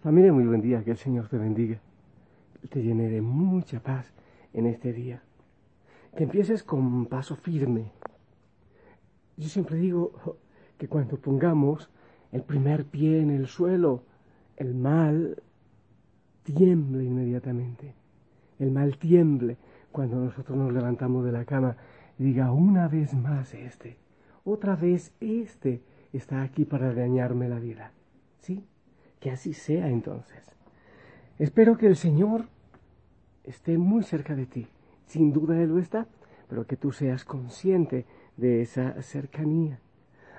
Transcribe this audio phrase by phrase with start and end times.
[0.00, 1.80] Familia, muy buen día, que el Señor te bendiga.
[2.70, 4.12] Te llene de mucha paz
[4.52, 5.22] en este día.
[6.16, 7.90] Que empieces con paso firme.
[9.36, 10.12] Yo siempre digo
[10.78, 11.90] que cuando pongamos
[12.30, 14.04] el primer pie en el suelo,
[14.56, 15.42] el mal
[16.44, 17.92] tiemble inmediatamente.
[18.60, 19.56] El mal tiemble
[19.90, 21.76] cuando nosotros nos levantamos de la cama
[22.20, 23.96] y diga una vez más este,
[24.44, 27.90] otra vez este está aquí para dañarme la vida.
[28.38, 28.64] ¿Sí?
[29.20, 30.42] Que así sea entonces.
[31.38, 32.46] Espero que el Señor
[33.44, 34.66] esté muy cerca de ti.
[35.06, 36.06] Sin duda Él lo está,
[36.48, 39.80] pero que tú seas consciente de esa cercanía.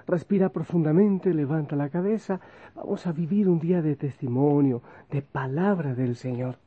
[0.08, 2.40] Respira profundamente, levanta la cabeza.
[2.76, 6.58] Vamos a vivir un día de testimonio, de palabra del Señor.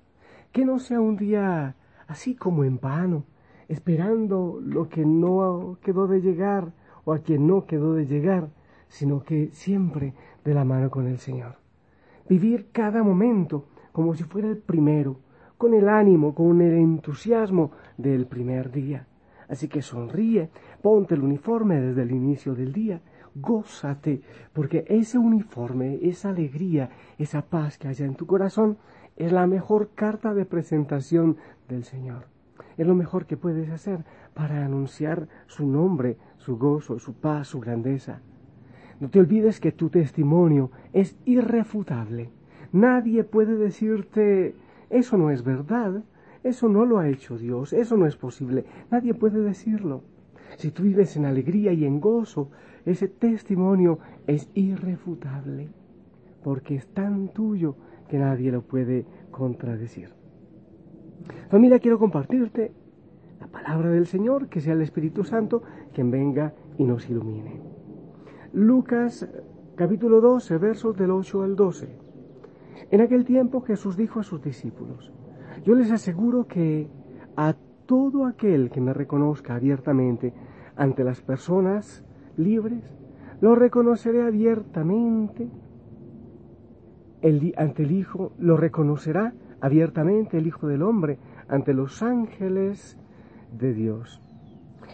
[0.53, 3.25] Que no sea un día así como en vano,
[3.69, 6.73] esperando lo que no quedó de llegar
[7.05, 8.49] o a quien no quedó de llegar,
[8.89, 10.13] sino que siempre
[10.45, 11.62] de la mano con el Señor
[12.29, 15.19] vivir cada momento como si fuera el primero,
[15.59, 19.07] con el ánimo, con el entusiasmo del primer día.
[19.49, 20.51] Así que sonríe,
[20.81, 23.03] ponte el uniforme desde el inicio del día,
[23.35, 28.79] gózate, porque ese uniforme, esa alegría, esa paz que haya en tu corazón,
[29.17, 31.37] es la mejor carta de presentación
[31.69, 32.27] del Señor.
[32.77, 37.61] Es lo mejor que puedes hacer para anunciar su nombre, su gozo, su paz, su
[37.61, 38.21] grandeza.
[39.03, 42.31] No te olvides que tu testimonio es irrefutable.
[42.71, 44.55] Nadie puede decirte,
[44.91, 46.05] eso no es verdad,
[46.45, 48.65] eso no lo ha hecho Dios, eso no es posible.
[48.93, 50.05] Nadie puede decirlo.
[50.57, 52.53] Si tú vives en alegría y en gozo,
[52.87, 55.71] ese testimonio es irrefutable,
[56.45, 57.75] porque es tan tuyo
[58.09, 60.11] que nadie lo puede contradecir.
[61.51, 62.71] Familia, quiero compartirte
[63.41, 67.82] la palabra del Señor, que sea el Espíritu Santo quien venga y nos ilumine.
[68.53, 69.27] Lucas
[69.77, 71.89] capítulo 12, versos del 8 al 12.
[72.91, 75.11] En aquel tiempo Jesús dijo a sus discípulos,
[75.65, 76.91] yo les aseguro que
[77.35, 77.55] a
[77.87, 80.35] todo aquel que me reconozca abiertamente
[80.77, 82.05] ante las personas
[82.37, 82.85] libres,
[83.41, 85.49] lo reconoceré abiertamente
[87.57, 89.33] ante el Hijo, lo reconocerá
[89.63, 92.99] abiertamente el Hijo del Hombre ante los ángeles
[93.59, 94.21] de Dios.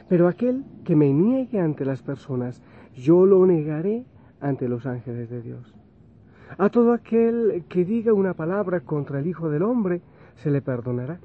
[0.09, 2.63] Pero aquel que me niegue ante las personas,
[2.99, 4.05] yo lo negaré
[4.41, 5.75] ante los ángeles de Dios.
[6.57, 10.01] A todo aquel que diga una palabra contra el Hijo del Hombre,
[10.37, 11.21] se le perdonará.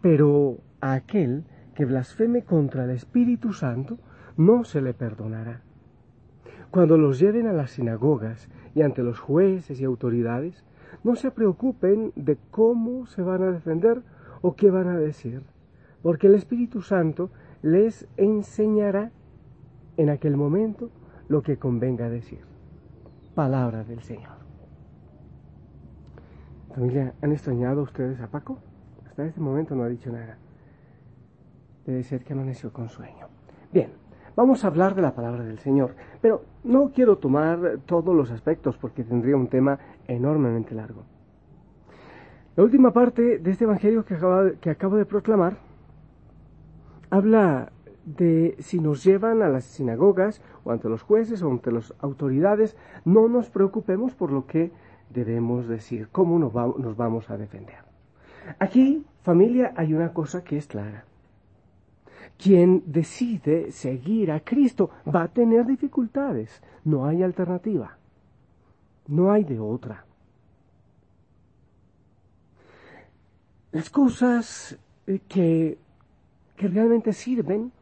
[0.00, 1.44] Pero a aquel
[1.74, 3.98] que blasfeme contra el Espíritu Santo,
[4.36, 5.62] no se le perdonará.
[6.70, 10.64] Cuando los lleven a las sinagogas y ante los jueces y autoridades,
[11.02, 14.02] no se preocupen de cómo se van a defender
[14.42, 15.42] o qué van a decir,
[16.02, 17.30] porque el Espíritu Santo
[17.62, 19.10] les enseñará
[19.96, 20.90] en aquel momento
[21.30, 22.40] lo que convenga decir.
[23.36, 24.32] Palabra del Señor.
[26.74, 28.58] Familia, ¿han extrañado ustedes a Paco?
[29.06, 30.38] Hasta este momento no ha dicho nada.
[31.86, 33.28] Debe ser que amaneció con sueño.
[33.72, 33.92] Bien,
[34.34, 38.76] vamos a hablar de la palabra del Señor, pero no quiero tomar todos los aspectos
[38.76, 41.04] porque tendría un tema enormemente largo.
[42.56, 45.58] La última parte de este Evangelio que acabo, de proclamar
[47.08, 47.70] habla
[48.16, 52.76] de si nos llevan a las sinagogas o ante los jueces o ante las autoridades,
[53.04, 54.72] no nos preocupemos por lo que
[55.10, 57.78] debemos decir, cómo nos, nos vamos a defender.
[58.58, 61.04] Aquí, familia, hay una cosa que es clara.
[62.38, 67.98] Quien decide seguir a Cristo va a tener dificultades, no hay alternativa,
[69.08, 70.04] no hay de otra.
[73.72, 74.78] Las cosas
[75.28, 75.78] que,
[76.56, 77.72] que realmente sirven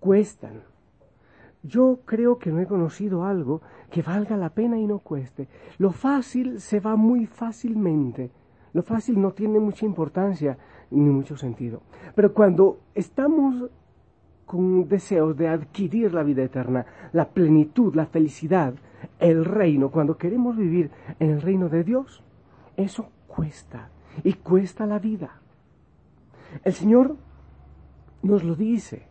[0.00, 0.62] cuestan.
[1.62, 5.48] Yo creo que no he conocido algo que valga la pena y no cueste.
[5.78, 8.30] Lo fácil se va muy fácilmente.
[8.72, 10.56] Lo fácil no tiene mucha importancia
[10.90, 11.82] ni mucho sentido.
[12.14, 13.70] Pero cuando estamos
[14.46, 18.74] con deseos de adquirir la vida eterna, la plenitud, la felicidad,
[19.18, 22.22] el reino, cuando queremos vivir en el reino de Dios,
[22.76, 23.90] eso cuesta
[24.22, 25.40] y cuesta la vida.
[26.64, 27.16] El Señor
[28.22, 29.07] nos lo dice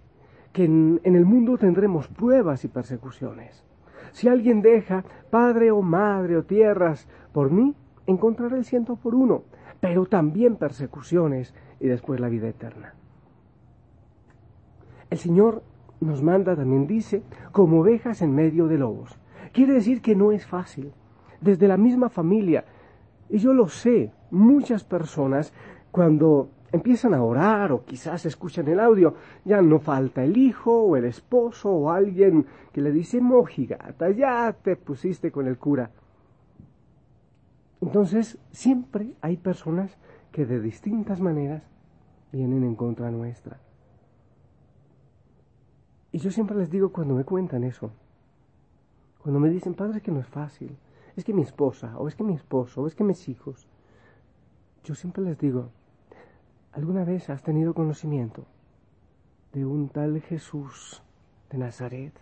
[0.57, 3.63] que en, el mundo tendremos pruebas y persecuciones.
[4.11, 7.75] Si alguien deja padre o madre o tierras por mí,
[8.07, 9.43] encontrará el ciento por uno,
[9.79, 12.95] pero también persecuciones y después la vida eterna.
[15.11, 15.61] El Señor
[16.01, 17.21] nos manda, también dice,
[17.51, 19.19] como ovejas en medio de lobos.
[19.53, 20.91] Quiere decir que no es fácil.
[21.39, 22.65] Desde la misma familia,
[23.29, 25.53] y yo lo sé, muchas personas
[25.91, 29.15] cuando empiezan a orar o quizás escuchan el audio,
[29.45, 34.53] ya no falta el hijo o el esposo o alguien que le dice, mojigata, ya
[34.53, 35.91] te pusiste con el cura.
[37.81, 39.97] Entonces, siempre hay personas
[40.31, 41.63] que de distintas maneras
[42.31, 43.59] vienen en contra nuestra.
[46.11, 47.91] Y yo siempre les digo cuando me cuentan eso,
[49.21, 50.77] cuando me dicen, padre, que no es fácil,
[51.15, 53.67] es que mi esposa, o es que mi esposo, o es que mis hijos,
[54.83, 55.69] yo siempre les digo,
[56.77, 58.45] ¿alguna vez has tenido conocimiento
[59.51, 61.01] de un tal Jesús
[61.49, 62.13] de Nazaret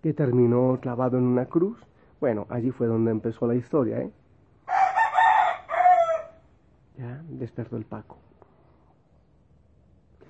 [0.00, 1.84] que terminó clavado en una cruz?
[2.20, 4.12] Bueno, allí fue donde empezó la historia, ¿eh?
[6.96, 8.16] Ya despertó el Paco.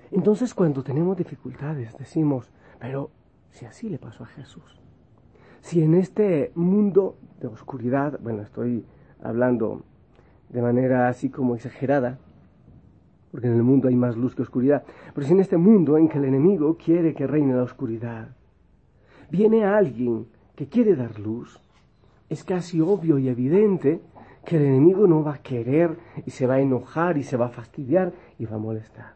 [0.09, 2.49] Entonces cuando tenemos dificultades decimos,
[2.79, 3.11] pero
[3.51, 4.81] si así le pasó a Jesús,
[5.61, 8.87] si en este mundo de oscuridad, bueno, estoy
[9.21, 9.83] hablando
[10.49, 12.17] de manera así como exagerada,
[13.35, 16.07] porque en el mundo hay más luz que oscuridad, pero si en este mundo en
[16.07, 18.29] que el enemigo quiere que reine la oscuridad,
[19.29, 21.59] viene alguien que quiere dar luz,
[22.29, 23.99] es casi obvio y evidente
[24.45, 27.47] que el enemigo no va a querer y se va a enojar y se va
[27.47, 29.15] a fastidiar y va a molestar.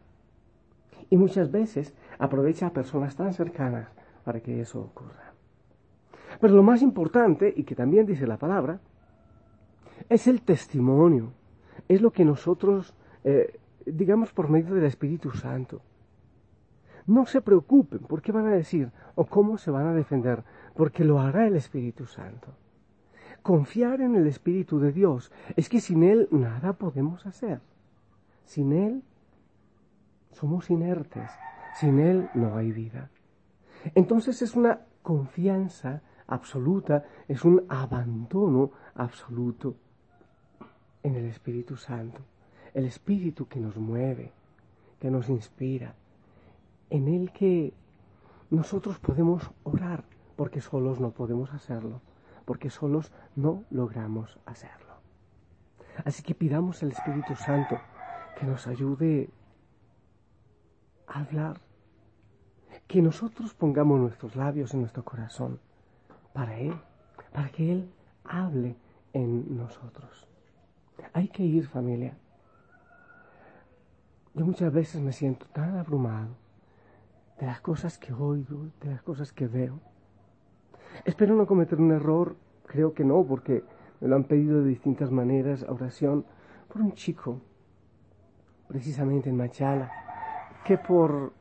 [1.08, 3.88] Y muchas veces aprovecha a personas tan cercanas
[4.22, 5.32] para que eso ocurra.
[6.42, 8.80] Pero lo más importante, y que también dice la palabra,
[10.10, 11.32] es el testimonio,
[11.88, 12.92] es lo que nosotros,
[13.24, 15.80] eh, digamos, por medio del Espíritu Santo.
[17.06, 20.44] No se preocupen por qué van a decir o cómo se van a defender,
[20.74, 22.48] porque lo hará el Espíritu Santo.
[23.42, 27.60] Confiar en el Espíritu de Dios es que sin Él nada podemos hacer.
[28.44, 29.02] Sin Él
[30.32, 31.30] somos inertes.
[31.78, 33.10] Sin Él no hay vida.
[33.94, 39.76] Entonces es una confianza absoluta, es un abandono absoluto
[41.02, 42.20] en el Espíritu Santo.
[42.74, 44.32] El Espíritu que nos mueve,
[45.00, 45.94] que nos inspira,
[46.90, 47.72] en el que
[48.50, 50.04] nosotros podemos orar,
[50.36, 52.00] porque solos no podemos hacerlo
[52.50, 54.94] porque solos no logramos hacerlo.
[56.04, 57.78] Así que pidamos al Espíritu Santo
[58.36, 59.30] que nos ayude
[61.06, 61.60] a hablar,
[62.88, 65.60] que nosotros pongamos nuestros labios en nuestro corazón
[66.32, 66.74] para Él,
[67.32, 67.92] para que Él
[68.24, 68.74] hable
[69.12, 70.26] en nosotros.
[71.12, 72.18] Hay que ir familia.
[74.34, 76.36] Yo muchas veces me siento tan abrumado
[77.38, 79.80] de las cosas que oigo, de las cosas que veo,
[81.04, 82.36] Espero no cometer un error,
[82.66, 83.64] creo que no, porque
[84.00, 86.24] me lo han pedido de distintas maneras, oración,
[86.68, 87.40] por un chico,
[88.68, 89.90] precisamente en Machala,
[90.64, 91.32] que por,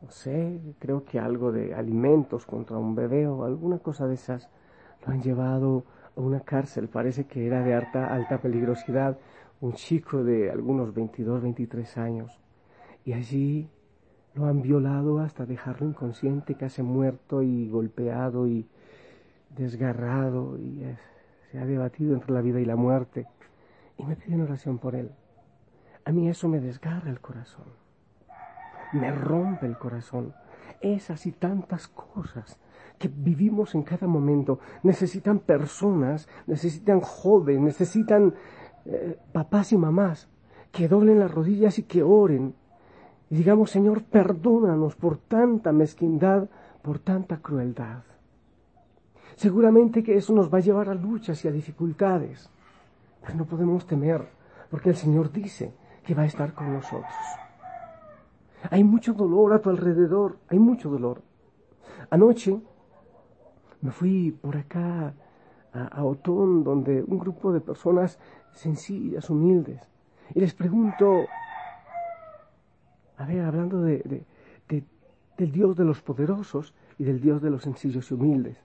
[0.00, 4.48] no sé, creo que algo de alimentos contra un bebé o alguna cosa de esas,
[5.06, 5.84] lo han llevado
[6.16, 9.18] a una cárcel, parece que era de alta, alta peligrosidad,
[9.62, 12.40] un chico de algunos 22, 23 años,
[13.04, 13.70] y allí
[14.34, 18.66] lo han violado hasta dejarlo inconsciente, casi muerto y golpeado y
[19.50, 20.84] desgarrado y
[21.50, 23.28] se ha debatido entre la vida y la muerte.
[23.98, 25.12] Y me piden oración por él.
[26.04, 27.66] A mí eso me desgarra el corazón,
[28.92, 30.34] me rompe el corazón.
[30.80, 32.58] Esas y tantas cosas
[32.98, 38.34] que vivimos en cada momento necesitan personas, necesitan jóvenes, necesitan
[39.32, 40.28] papás y mamás
[40.70, 42.54] que doblen las rodillas y que oren
[43.32, 46.50] y digamos, Señor, perdónanos por tanta mezquindad,
[46.82, 48.02] por tanta crueldad.
[49.36, 52.50] Seguramente que eso nos va a llevar a luchas y a dificultades,
[53.22, 54.28] pero no podemos temer,
[54.70, 55.72] porque el Señor dice
[56.04, 57.10] que va a estar con nosotros.
[58.70, 61.22] Hay mucho dolor a tu alrededor, hay mucho dolor.
[62.10, 62.60] Anoche
[63.80, 65.14] me fui por acá
[65.72, 68.18] a, a Otón, donde un grupo de personas
[68.52, 69.80] sencillas, humildes,
[70.34, 71.26] y les pregunto,
[73.16, 74.24] a ver, hablando de,
[75.36, 78.58] del Dios de los poderosos y del Dios de los sencillos y humildes,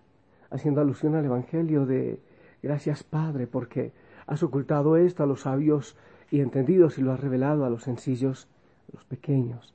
[0.50, 2.22] haciendo alusión al Evangelio de
[2.62, 3.92] gracias Padre, porque
[4.26, 5.96] has ocultado esto a los sabios
[6.30, 8.48] y entendidos y lo has revelado a los sencillos,
[8.90, 9.74] a los pequeños.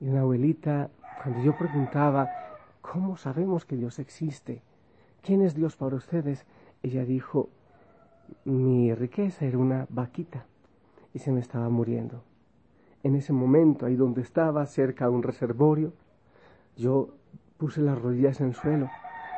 [0.00, 0.90] Y una abuelita,
[1.22, 2.28] cuando yo preguntaba,
[2.80, 4.62] ¿cómo sabemos que Dios existe?
[5.22, 6.44] ¿Quién es Dios para ustedes?
[6.82, 7.48] Ella dijo,
[8.44, 10.46] mi riqueza era una vaquita
[11.12, 12.22] y se me estaba muriendo
[13.04, 15.92] en ese momento, ahí donde estaba, cerca de un reservorio,
[16.74, 17.10] yo
[17.58, 18.90] puse las rodillas en el suelo,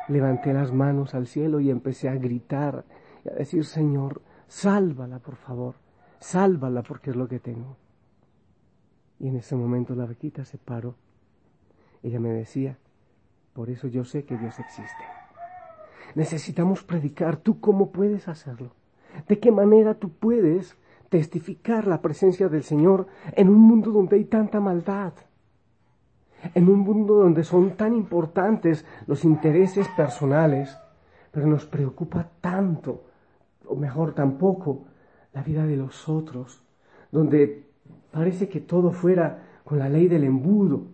[0.07, 2.85] levanté las manos al cielo y empecé a gritar
[3.25, 5.75] y a decir, Señor, sálvala, por favor,
[6.19, 7.75] sálvala porque es lo que tengo.
[9.19, 10.95] Y en ese momento la vaquita se paró.
[12.01, 12.77] Ella me decía,
[13.51, 15.03] por eso yo sé que Dios existe.
[16.15, 17.35] Necesitamos predicar.
[17.35, 18.71] ¿Tú cómo puedes hacerlo?
[19.27, 20.77] ¿De qué manera tú puedes
[21.09, 25.13] testificar la presencia del Señor en un mundo donde hay tanta maldad,
[26.53, 30.77] en un mundo donde son tan importantes los intereses personales,
[31.31, 33.03] pero nos preocupa tanto
[33.67, 34.85] o mejor tampoco,
[35.33, 36.63] la vida de los otros,
[37.11, 37.65] donde
[38.11, 40.87] parece que todo fuera con la ley del embudo,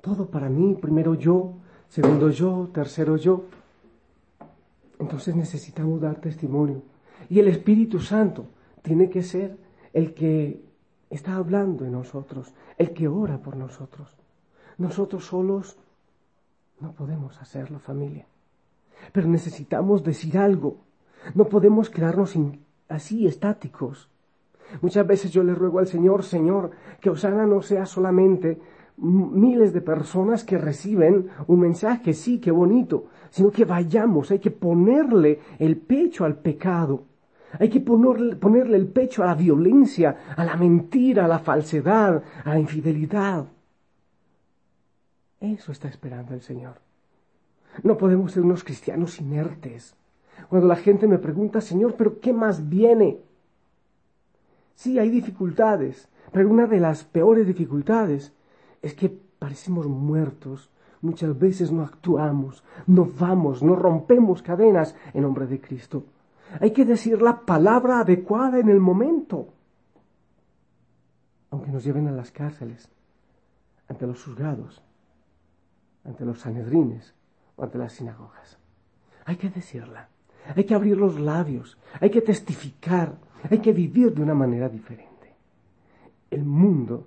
[0.00, 1.54] todo para mí, primero yo,
[1.88, 3.44] segundo yo, tercero yo.
[4.98, 6.82] Entonces necesitamos dar testimonio.
[7.28, 8.46] Y el Espíritu Santo
[8.82, 9.56] tiene que ser
[9.92, 10.62] el que
[11.10, 14.16] está hablando en nosotros, el que ora por nosotros.
[14.78, 15.76] Nosotros solos
[16.80, 18.26] no podemos hacerlo, familia.
[19.12, 20.78] Pero necesitamos decir algo.
[21.34, 22.34] No podemos quedarnos
[22.88, 24.08] así estáticos.
[24.80, 28.60] Muchas veces yo le ruego al Señor, Señor, que Osana no sea solamente
[28.96, 34.50] miles de personas que reciben un mensaje, sí, qué bonito, sino que vayamos, hay que
[34.50, 37.04] ponerle el pecho al pecado,
[37.58, 42.50] hay que ponerle, el pecho a la violencia, a la mentira, a la falsedad, a
[42.50, 43.46] la infidelidad.
[45.40, 46.74] Eso está esperando el Señor.
[47.82, 49.94] No podemos ser unos cristianos inertes.
[50.48, 53.18] Cuando la gente me pregunta, Señor, pero ¿qué más viene?
[54.74, 58.32] Sí, hay dificultades, pero una de las peores dificultades
[58.82, 60.70] es que parecemos muertos.
[61.02, 66.04] Muchas veces no actuamos, no vamos, no rompemos cadenas en nombre de Cristo.
[66.58, 69.52] Hay que decir la palabra adecuada en el momento.
[71.50, 72.88] Aunque nos lleven a las cárceles,
[73.88, 74.82] ante los juzgados,
[76.04, 77.14] ante los sanedrines
[77.56, 78.58] o ante las sinagogas.
[79.24, 80.08] Hay que decirla.
[80.56, 81.78] Hay que abrir los labios.
[82.00, 83.14] Hay que testificar.
[83.48, 85.34] Hay que vivir de una manera diferente.
[86.30, 87.06] El mundo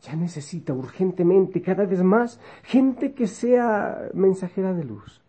[0.00, 5.22] ya necesita urgentemente cada vez más gente que sea mensajera de luz,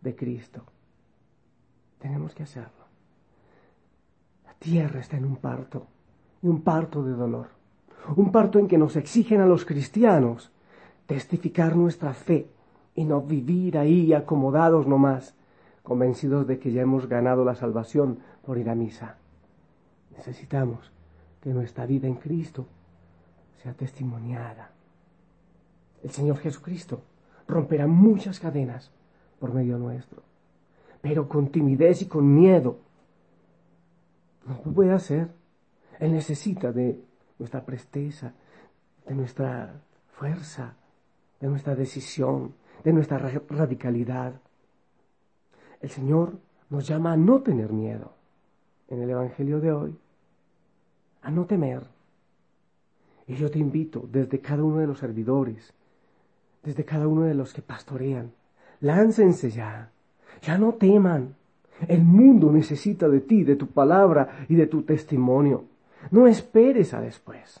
[0.00, 0.64] de Cristo.
[1.98, 2.86] Tenemos que hacerlo.
[4.46, 5.86] La tierra está en un parto,
[6.42, 7.48] y un parto de dolor.
[8.16, 10.50] Un parto en que nos exigen a los cristianos
[11.06, 12.48] testificar nuestra fe
[12.94, 15.34] y no vivir ahí acomodados nomás,
[15.82, 19.16] convencidos de que ya hemos ganado la salvación por ir a misa.
[20.16, 20.90] Necesitamos
[21.42, 22.66] que nuestra vida en Cristo
[23.62, 24.70] sea testimoniada.
[26.02, 27.00] El Señor Jesucristo
[27.46, 28.90] romperá muchas cadenas
[29.38, 30.22] por medio nuestro,
[31.00, 32.78] pero con timidez y con miedo.
[34.46, 35.28] No puede hacer.
[36.00, 37.02] Él necesita de
[37.38, 38.32] nuestra presteza,
[39.06, 39.80] de nuestra
[40.12, 40.74] fuerza,
[41.40, 44.34] de nuestra decisión, de nuestra radicalidad.
[45.80, 46.38] El Señor
[46.70, 48.12] nos llama a no tener miedo
[48.88, 49.98] en el Evangelio de hoy,
[51.22, 51.82] a no temer.
[53.26, 55.72] Y yo te invito desde cada uno de los servidores,
[56.62, 58.32] desde cada uno de los que pastorean,
[58.80, 59.90] láncense ya,
[60.42, 61.34] ya no teman.
[61.86, 65.64] El mundo necesita de ti, de tu palabra y de tu testimonio.
[66.10, 67.60] No esperes a después.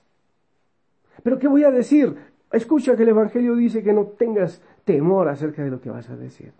[1.22, 2.16] Pero ¿qué voy a decir?
[2.52, 6.16] Escucha que el Evangelio dice que no tengas temor acerca de lo que vas a
[6.16, 6.52] decir.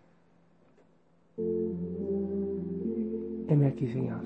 [3.48, 4.20] Heme aquí, Señor.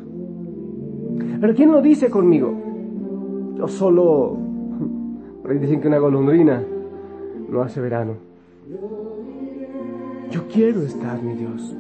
[1.41, 3.55] Pero ¿quién lo dice conmigo?
[3.57, 4.37] Yo solo...
[5.43, 6.63] Por dicen que una golondrina
[7.49, 8.15] no hace verano.
[10.33, 11.77] Yo quiero estar, mi Dios.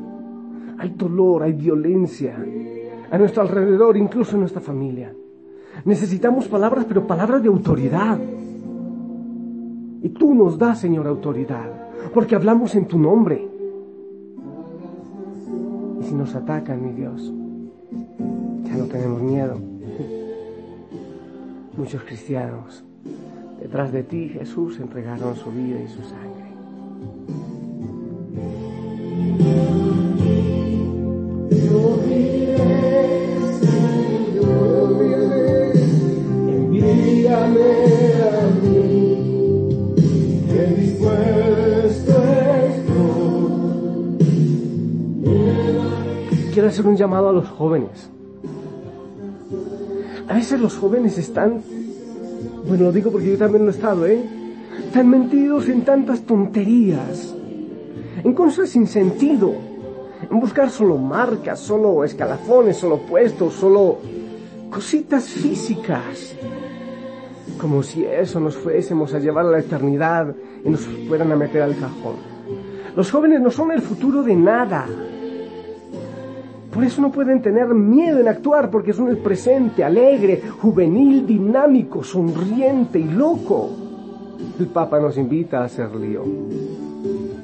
[0.78, 2.36] Hay dolor, hay violencia
[3.10, 5.14] a nuestro alrededor, incluso en nuestra familia.
[5.86, 8.18] Necesitamos palabras, pero palabras de autoridad.
[10.02, 11.70] Y tú nos das, Señor, autoridad,
[12.12, 13.48] porque hablamos en tu nombre.
[16.00, 17.32] Y si nos atacan, mi Dios,
[18.64, 19.56] ya no tenemos miedo.
[21.78, 22.84] Muchos cristianos
[23.62, 27.61] detrás de ti, Jesús, entregaron su vida y su sangre.
[46.52, 48.08] Quiero hacer un llamado a los jóvenes.
[50.28, 51.62] A veces los jóvenes están,
[52.68, 54.22] bueno, lo digo porque yo también lo he estado, ¿eh?
[54.86, 57.34] Están mentidos en tantas tonterías,
[58.22, 59.71] en cosas sin sentido, en
[60.40, 63.98] buscar solo marcas, solo escalafones, solo puestos, solo
[64.70, 66.34] cositas físicas,
[67.60, 70.34] como si eso nos fuésemos a llevar a la eternidad
[70.64, 72.16] y nos fueran a meter al cajón.
[72.96, 74.86] Los jóvenes no son el futuro de nada.
[76.72, 82.02] Por eso no pueden tener miedo en actuar porque son el presente, alegre, juvenil, dinámico,
[82.02, 83.70] sonriente y loco.
[84.58, 86.24] El Papa nos invita a hacer lío.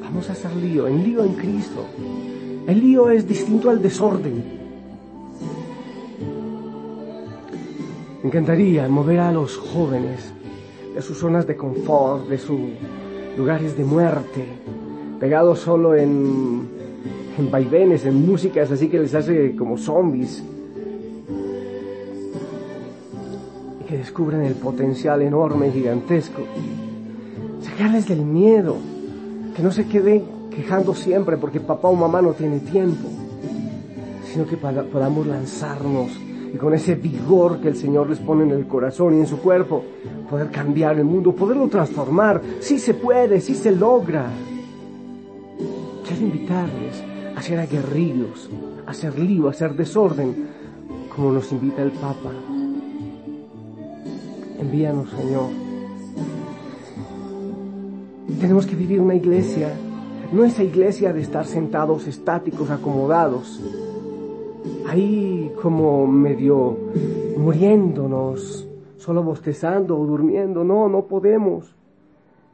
[0.00, 1.84] Vamos a hacer lío, en lío en Cristo.
[2.68, 4.44] El lío es distinto al desorden.
[8.22, 10.34] Me encantaría mover a los jóvenes
[10.94, 12.60] de sus zonas de confort, de sus
[13.38, 14.44] lugares de muerte,
[15.18, 16.68] pegados solo en,
[17.50, 20.44] vaivenes, en músicas, así que les hace como zombies.
[23.80, 26.42] Y que descubran el potencial enorme, gigantesco.
[27.62, 28.76] Sacarles del miedo,
[29.56, 33.08] que no se queden quejando siempre porque papá o mamá no tiene tiempo,
[34.24, 36.10] sino que podamos lanzarnos
[36.52, 39.38] y con ese vigor que el Señor les pone en el corazón y en su
[39.38, 39.84] cuerpo,
[40.28, 42.42] poder cambiar el mundo, poderlo transformar.
[42.58, 44.28] Sí se puede, sí se logra.
[46.04, 47.04] Quiero invitarles
[47.36, 48.50] a ser aguerridos,
[48.84, 50.48] a ser lío, a ser desorden,
[51.14, 52.32] como nos invita el Papa.
[54.58, 55.50] Envíanos, Señor.
[58.40, 59.70] Tenemos que vivir una iglesia,
[60.32, 63.62] no esa iglesia de estar sentados, estáticos, acomodados,
[64.86, 66.76] ahí como medio
[67.36, 70.64] muriéndonos, solo bostezando o durmiendo.
[70.64, 71.74] No, no podemos.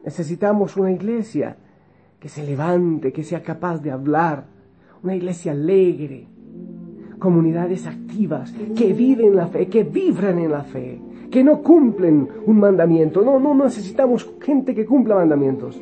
[0.04, 1.56] Necesitamos una iglesia
[2.20, 4.44] que se levante, que sea capaz de hablar,
[5.02, 6.26] una iglesia alegre,
[7.18, 11.00] comunidades activas, que viven la fe, que vibran en la fe,
[11.30, 13.22] que no cumplen un mandamiento.
[13.22, 15.80] No, no necesitamos gente que cumpla mandamientos.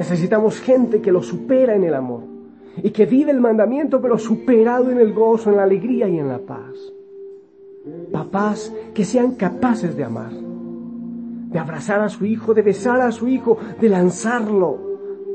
[0.00, 2.22] Necesitamos gente que lo supera en el amor
[2.82, 6.26] y que vive el mandamiento pero superado en el gozo, en la alegría y en
[6.26, 6.74] la paz.
[8.10, 13.28] Papás que sean capaces de amar, de abrazar a su hijo, de besar a su
[13.28, 14.78] hijo, de lanzarlo,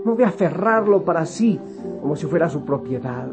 [0.04, 1.60] no de aferrarlo para sí
[2.02, 3.28] como si fuera su propiedad.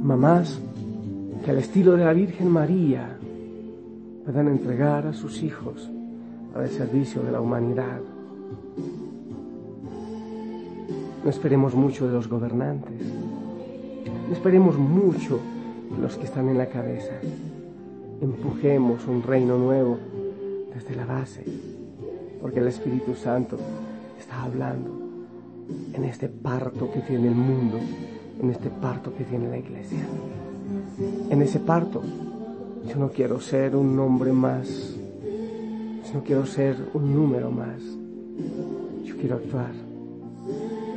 [0.00, 0.60] Mamás
[1.44, 3.18] que al estilo de la Virgen María
[4.24, 5.90] puedan entregar a sus hijos
[6.54, 7.98] al servicio de la humanidad.
[11.24, 13.00] No esperemos mucho de los gobernantes.
[14.28, 15.38] No esperemos mucho
[15.94, 17.12] de los que están en la cabeza.
[18.20, 19.98] Empujemos un reino nuevo
[20.74, 21.44] desde la base,
[22.40, 23.56] porque el Espíritu Santo
[24.18, 24.90] está hablando
[25.92, 27.78] en este parto que tiene el mundo,
[28.40, 30.04] en este parto que tiene la iglesia.
[31.30, 32.02] En ese parto
[32.88, 34.96] yo no quiero ser un nombre más,
[36.04, 37.80] yo no quiero ser un número más,
[39.04, 39.81] yo quiero actuar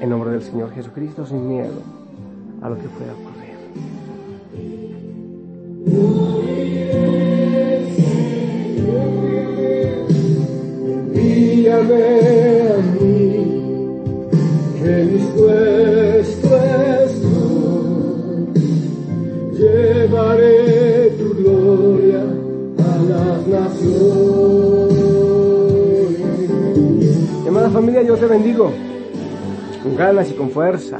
[0.06, 1.82] en nombre del Señor Jesucristo, sin miedo
[2.62, 3.26] a lo que pueda ocurrir.
[29.96, 30.98] Ganas y con fuerza.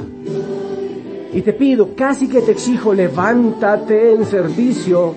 [1.32, 5.14] Y te pido, casi que te exijo, levántate en servicio,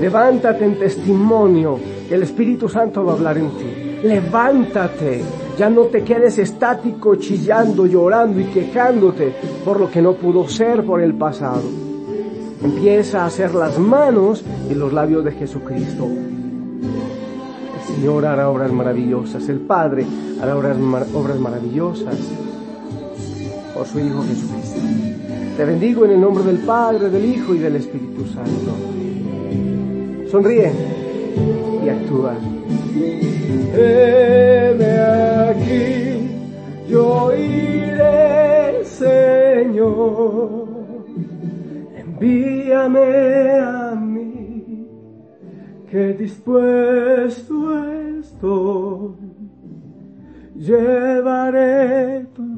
[0.00, 1.78] levántate en testimonio,
[2.10, 4.06] el Espíritu Santo va a hablar en ti.
[4.06, 5.22] Levántate,
[5.56, 9.32] ya no te quedes estático, chillando, llorando y quejándote
[9.64, 11.62] por lo que no pudo ser por el pasado.
[12.62, 16.06] Empieza a hacer las manos y los labios de Jesucristo.
[16.06, 20.04] El Señor hará obras maravillosas, el Padre
[20.40, 20.76] hará obras
[21.38, 22.18] maravillosas
[23.74, 24.80] por su Hijo Jesucristo.
[25.56, 28.72] Te bendigo en el nombre del Padre, del Hijo y del Espíritu Santo.
[30.30, 30.72] Sonríe
[31.84, 32.34] y actúa.
[33.74, 34.98] Heme
[35.50, 36.28] aquí,
[36.88, 40.68] yo iré, Señor.
[41.96, 44.86] Envíame a mí,
[45.90, 47.84] que dispuesto
[48.20, 49.12] estoy.
[50.54, 52.51] Llevaré tu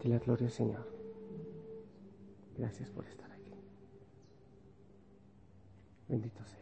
[0.00, 0.86] ti la gloria, Señor.
[2.56, 3.52] Gracias por estar aquí.
[6.08, 6.59] Bendito sea.